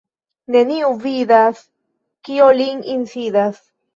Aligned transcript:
Neniu 0.53 0.87
vidas, 1.03 1.61
kio 2.29 2.47
lin 2.61 2.83
insidas. 2.97 3.63